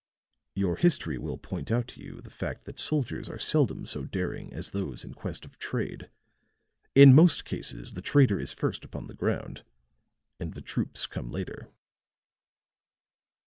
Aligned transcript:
"Your 0.55 0.77
history 0.77 1.19
will 1.19 1.37
point 1.37 1.69
out 1.69 1.87
to 1.89 2.01
you 2.01 2.21
the 2.21 2.31
fact 2.31 2.65
that 2.65 2.79
soldiers 2.79 3.29
are 3.29 3.37
seldom 3.37 3.85
so 3.85 4.03
daring 4.03 4.51
as 4.51 4.71
those 4.71 5.03
in 5.05 5.13
quest 5.13 5.45
of 5.45 5.59
trade. 5.59 6.09
In 6.95 7.13
most 7.13 7.45
cases 7.45 7.93
the 7.93 8.01
trader 8.01 8.39
is 8.39 8.51
first 8.51 8.83
upon 8.83 9.05
the 9.05 9.13
ground; 9.13 9.63
and 10.39 10.55
the 10.55 10.61
troops 10.63 11.05
come 11.05 11.29
later." 11.29 11.69